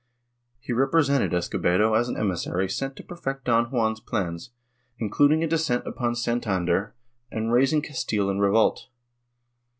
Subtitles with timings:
[0.59, 4.49] He repre sented Escobedo as an emissary sent to perfect Don Juan's plans,
[4.97, 6.95] including a descent upon Santander
[7.29, 8.87] and raising Castile in revolt.